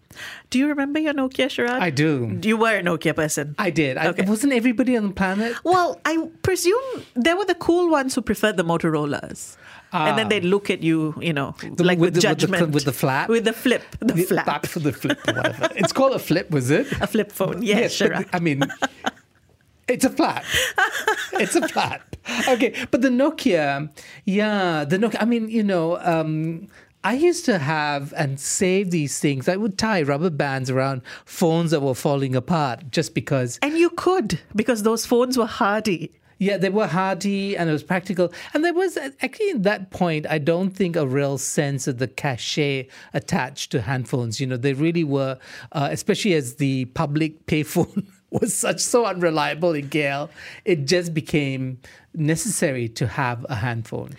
Do 0.50 0.58
you 0.60 0.68
remember 0.68 1.00
your 1.00 1.12
Nokia, 1.14 1.46
Sharad? 1.46 1.80
I 1.80 1.90
do. 1.90 2.38
You 2.42 2.56
were 2.56 2.76
a 2.76 2.82
Nokia 2.82 3.14
person. 3.14 3.56
I 3.58 3.70
did. 3.70 3.96
Okay. 3.98 4.24
I, 4.24 4.30
wasn't 4.30 4.52
everybody 4.52 4.96
on 4.96 5.08
the 5.08 5.14
planet? 5.14 5.56
Well, 5.64 6.00
I 6.04 6.28
presume 6.42 7.04
there 7.14 7.36
were 7.36 7.44
the 7.44 7.56
cool 7.56 7.90
ones 7.90 8.14
who 8.14 8.22
preferred 8.22 8.56
the 8.56 8.64
Motorola's. 8.64 9.56
and 9.92 10.16
then 10.16 10.26
ah. 10.26 10.28
they'd 10.28 10.44
look 10.44 10.70
at 10.70 10.82
you, 10.82 11.14
you 11.20 11.32
know, 11.32 11.54
The- 11.60 11.82
like 11.84 11.98
with, 11.98 12.14
the, 12.14 12.20
judgment. 12.20 12.62
with 12.62 12.70
the, 12.70 12.74
with 12.74 12.84
the 12.84 12.92
flap. 12.92 13.28
With 13.28 13.44
the 13.44 13.52
flip. 13.52 13.82
The 13.98 14.14
The- 14.14 14.22
flap. 14.22 14.44
flap 14.44 14.66
for 14.66 14.78
the 14.78 14.92
flip 15.00 15.18
or 15.28 15.34
whatever. 15.34 15.68
it's 15.76 15.92
called 15.92 16.14
a 16.14 16.18
flip, 16.18 16.50
was 16.50 16.70
it? 16.70 16.90
A 17.00 17.06
flip 17.06 17.32
phone. 17.32 17.62
Yes, 17.62 17.98
but 17.98 18.26
I 18.32 18.38
mean, 18.38 18.62
it's 19.88 20.04
a 20.04 20.10
flap. 20.10 20.44
It's 21.32 21.56
a 21.56 21.66
flap. 21.68 22.16
Okay, 22.48 22.74
but 22.90 23.00
the 23.02 23.08
Nokia, 23.08 23.90
yeah, 24.24 24.84
the 24.84 24.98
Nokia. 24.98 25.16
I 25.20 25.24
mean, 25.24 25.48
you 25.48 25.62
know, 25.62 25.98
um, 26.00 26.68
I 27.02 27.14
used 27.14 27.46
to 27.46 27.58
have 27.58 28.12
and 28.16 28.38
save 28.38 28.90
these 28.90 29.18
things. 29.18 29.48
I 29.48 29.56
would 29.56 29.78
tie 29.78 30.02
rubber 30.02 30.30
bands 30.30 30.68
around 30.68 31.02
phones 31.24 31.70
that 31.70 31.80
were 31.80 31.94
falling 31.94 32.36
apart 32.36 32.90
just 32.90 33.14
because. 33.14 33.58
And 33.62 33.78
you 33.78 33.90
could, 33.90 34.38
because 34.54 34.82
those 34.82 35.06
phones 35.06 35.38
were 35.38 35.46
hardy. 35.46 36.12
Yeah, 36.40 36.56
they 36.56 36.70
were 36.70 36.86
hardy 36.86 37.54
and 37.54 37.68
it 37.68 37.72
was 37.72 37.82
practical. 37.82 38.32
And 38.54 38.64
there 38.64 38.72
was 38.72 38.96
actually 38.96 39.50
at 39.50 39.62
that 39.64 39.90
point, 39.90 40.26
I 40.26 40.38
don't 40.38 40.70
think 40.70 40.96
a 40.96 41.06
real 41.06 41.36
sense 41.36 41.86
of 41.86 41.98
the 41.98 42.08
cachet 42.08 42.88
attached 43.12 43.70
to 43.72 43.80
handphones. 43.80 44.40
You 44.40 44.46
know, 44.46 44.56
they 44.56 44.72
really 44.72 45.04
were, 45.04 45.38
uh, 45.72 45.90
especially 45.92 46.32
as 46.32 46.54
the 46.54 46.86
public 46.86 47.44
payphone 47.46 48.06
was 48.30 48.54
such 48.54 48.80
so 48.80 49.04
unreliable 49.04 49.74
in 49.74 49.90
KL, 49.90 50.30
it 50.64 50.86
just 50.86 51.12
became 51.12 51.78
necessary 52.14 52.88
to 52.88 53.06
have 53.06 53.44
a 53.50 53.56
handphone. 53.56 54.14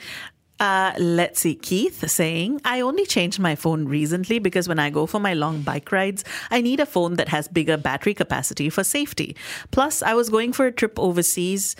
Uh, 0.62 0.94
let's 1.00 1.40
see, 1.40 1.56
Keith 1.56 2.08
saying, 2.08 2.62
I 2.64 2.82
only 2.82 3.04
changed 3.08 3.40
my 3.40 3.56
phone 3.56 3.86
recently 3.86 4.38
because 4.38 4.68
when 4.68 4.78
I 4.78 4.92
go 4.92 5.08
for 5.08 5.20
my 5.20 5.34
long 5.34 5.64
bike 5.64 5.92
rides, 5.92 6.24
I 6.52 6.62
need 6.62 6.80
a 6.80 6.86
phone 6.86 7.16
that 7.16 7.30
has 7.30 7.48
bigger 7.48 7.78
battery 7.78 8.14
capacity 8.14 8.70
for 8.70 8.84
safety. 8.84 9.36
Plus, 9.72 10.04
I 10.04 10.14
was 10.14 10.30
going 10.30 10.54
for 10.54 10.68
a 10.68 10.72
trip 10.72 11.00
overseas 11.00 11.76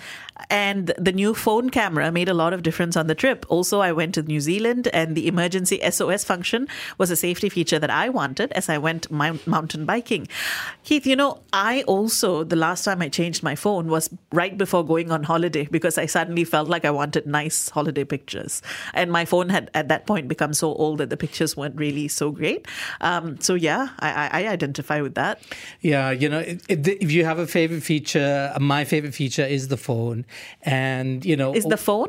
and 0.50 0.92
the 0.98 1.12
new 1.12 1.32
phone 1.32 1.70
camera 1.70 2.10
made 2.10 2.28
a 2.28 2.34
lot 2.34 2.52
of 2.52 2.64
difference 2.64 2.96
on 2.96 3.06
the 3.06 3.14
trip. 3.14 3.46
Also, 3.48 3.78
I 3.78 3.92
went 3.92 4.14
to 4.16 4.22
New 4.22 4.40
Zealand 4.40 4.88
and 4.92 5.14
the 5.14 5.28
emergency 5.28 5.78
SOS 5.88 6.24
function 6.24 6.66
was 6.98 7.12
a 7.12 7.16
safety 7.16 7.48
feature 7.48 7.78
that 7.78 7.90
I 7.90 8.08
wanted 8.08 8.50
as 8.52 8.68
I 8.68 8.78
went 8.78 9.10
mount- 9.12 9.46
mountain 9.46 9.84
biking. 9.84 10.26
Keith, 10.82 11.06
you 11.06 11.14
know, 11.14 11.40
I 11.52 11.82
also, 11.82 12.42
the 12.42 12.56
last 12.56 12.82
time 12.82 13.00
I 13.00 13.08
changed 13.08 13.44
my 13.44 13.54
phone 13.54 13.86
was 13.86 14.10
right 14.32 14.58
before 14.58 14.84
going 14.84 15.12
on 15.12 15.22
holiday 15.22 15.68
because 15.70 15.98
I 15.98 16.06
suddenly 16.06 16.42
felt 16.42 16.68
like 16.68 16.84
I 16.84 16.90
wanted 16.90 17.26
nice 17.26 17.68
holiday 17.68 18.02
pictures. 18.02 18.60
And 18.94 19.10
my 19.10 19.24
phone 19.24 19.48
had 19.48 19.70
at 19.74 19.88
that 19.88 20.06
point 20.06 20.28
become 20.28 20.54
so 20.54 20.74
old 20.74 20.98
that 20.98 21.10
the 21.10 21.16
pictures 21.16 21.56
weren't 21.56 21.76
really 21.76 22.08
so 22.08 22.30
great. 22.30 22.66
Um, 23.00 23.40
so, 23.40 23.54
yeah, 23.54 23.88
I, 24.00 24.10
I, 24.12 24.42
I 24.42 24.48
identify 24.48 25.00
with 25.00 25.14
that. 25.14 25.40
Yeah, 25.80 26.10
you 26.10 26.28
know, 26.28 26.40
if, 26.40 26.60
if 26.68 27.10
you 27.10 27.24
have 27.24 27.38
a 27.38 27.46
favorite 27.46 27.82
feature, 27.82 28.52
my 28.60 28.84
favorite 28.84 29.14
feature 29.14 29.44
is 29.44 29.68
the 29.68 29.76
phone, 29.76 30.24
and 30.62 31.24
you 31.24 31.36
know, 31.36 31.54
Is 31.54 31.64
the 31.64 31.76
phone? 31.76 32.08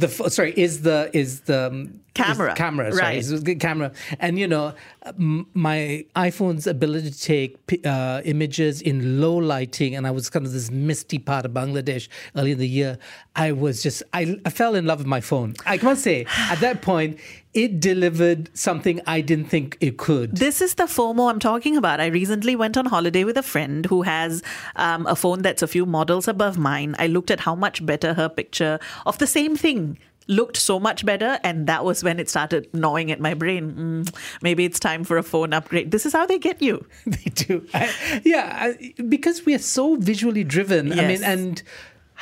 The 0.00 0.08
sorry 0.30 0.52
is 0.56 0.82
the 0.82 1.10
is 1.12 1.40
the 1.42 1.66
um, 1.68 2.00
Camera. 2.14 2.52
is 2.52 2.56
camera 2.56 2.92
sorry 2.92 3.02
Right. 3.02 3.18
is 3.18 3.42
the 3.42 3.56
camera 3.56 3.90
and 4.20 4.38
you 4.38 4.46
know 4.46 4.72
my 5.18 6.04
iPhone's 6.14 6.66
ability 6.66 7.10
to 7.10 7.20
take 7.20 7.80
uh, 7.84 8.20
images 8.24 8.80
in 8.82 9.20
low 9.20 9.34
lighting 9.36 9.96
and 9.96 10.06
I 10.06 10.12
was 10.12 10.30
kind 10.30 10.46
of 10.46 10.52
this 10.52 10.70
misty 10.70 11.18
part 11.18 11.44
of 11.44 11.52
Bangladesh 11.52 12.08
early 12.36 12.52
in 12.52 12.58
the 12.58 12.68
year 12.68 12.98
I 13.34 13.52
was 13.52 13.82
just 13.82 14.02
I, 14.12 14.36
I 14.44 14.50
fell 14.50 14.74
in 14.76 14.86
love 14.86 14.98
with 14.98 15.08
my 15.08 15.20
phone 15.20 15.54
I 15.66 15.76
must 15.78 16.02
say 16.04 16.26
at 16.50 16.60
that 16.60 16.82
point 16.82 17.18
it 17.54 17.80
delivered 17.80 18.50
something 18.56 19.00
I 19.06 19.20
didn't 19.20 19.46
think 19.46 19.76
it 19.80 19.96
could 19.96 20.36
This 20.36 20.60
is 20.60 20.74
the 20.74 20.84
FOMO 20.84 21.30
I'm 21.30 21.38
talking 21.38 21.76
about. 21.76 22.00
I 22.00 22.06
recently 22.06 22.56
went 22.56 22.76
on 22.76 22.86
holiday 22.86 23.24
with 23.24 23.36
a 23.36 23.42
friend 23.42 23.86
who 23.86 24.02
has 24.02 24.42
um, 24.76 25.06
a 25.06 25.16
phone 25.16 25.42
that's 25.42 25.62
a 25.62 25.66
few 25.66 25.86
models 25.86 26.28
above 26.28 26.58
mine. 26.58 26.96
I 26.98 27.06
looked 27.06 27.30
at 27.30 27.40
how 27.40 27.54
much 27.54 27.84
better 27.84 28.14
her 28.14 28.28
picture 28.28 28.78
of 29.06 29.18
the 29.18 29.26
same 29.26 29.56
thing 29.56 29.98
looked 30.26 30.56
so 30.56 30.80
much 30.80 31.04
better, 31.04 31.38
and 31.44 31.66
that 31.66 31.84
was 31.84 32.02
when 32.02 32.18
it 32.18 32.28
started 32.28 32.72
gnawing 32.72 33.10
at 33.10 33.20
my 33.20 33.34
brain. 33.34 33.72
Mm, 33.72 34.16
maybe 34.42 34.64
it's 34.64 34.80
time 34.80 35.04
for 35.04 35.18
a 35.18 35.22
phone 35.22 35.52
upgrade. 35.52 35.90
This 35.90 36.06
is 36.06 36.12
how 36.12 36.26
they 36.26 36.38
get 36.38 36.62
you. 36.62 36.84
they 37.06 37.30
do. 37.30 37.66
I, 37.74 38.20
yeah, 38.24 38.56
I, 38.58 38.94
because 39.08 39.44
we 39.44 39.54
are 39.54 39.58
so 39.58 39.96
visually 39.96 40.44
driven. 40.44 40.98
I 40.98 41.06
mean, 41.06 41.22
and 41.22 41.62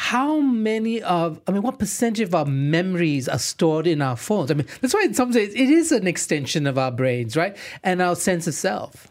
how 0.02 0.40
many 0.40 1.00
of, 1.00 1.40
I 1.47 1.52
mean, 1.52 1.62
what 1.62 1.78
percentage 1.78 2.26
of 2.26 2.35
our 2.35 2.44
memories 2.44 3.28
are 3.28 3.38
stored 3.38 3.87
in 3.87 4.02
our 4.02 4.16
phones? 4.16 4.50
I 4.50 4.54
mean, 4.54 4.66
that's 4.80 4.92
why 4.92 5.04
in 5.04 5.14
some 5.14 5.30
ways 5.30 5.54
it 5.54 5.71
is 5.71 5.92
an 5.92 6.09
extension 6.09 6.66
of 6.66 6.76
our 6.76 6.90
brains, 6.90 7.37
right? 7.37 7.56
And 7.85 8.02
our 8.02 8.16
sense 8.16 8.49
of 8.49 8.54
self. 8.54 9.06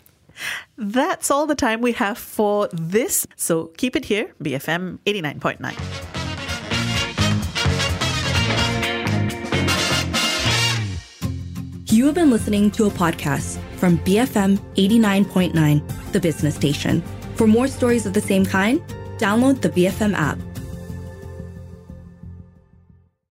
That's 0.78 1.32
all 1.32 1.48
the 1.48 1.56
time 1.56 1.80
we 1.80 1.94
have 1.94 2.18
for 2.18 2.68
this. 2.74 3.26
So 3.38 3.68
keep 3.78 3.96
it 3.96 4.04
here, 4.04 4.34
BFM 4.44 5.00
89.9. 5.06 5.72
You 11.90 12.06
have 12.06 12.16
been 12.16 12.32
listening 12.32 12.70
to 12.72 12.88
a 12.88 12.90
podcast 12.90 13.60
from 13.78 13.98
BFM 14.00 14.58
89.9, 14.76 16.12
the 16.12 16.20
business 16.20 16.56
station. 16.56 17.02
For 17.36 17.48
more 17.48 17.70
stories 17.70 18.06
of 18.06 18.12
the 18.14 18.20
same 18.20 18.46
kind, 18.46 18.82
download 19.18 19.62
the 19.62 19.70
BFM 19.70 20.14
app. 20.16 20.38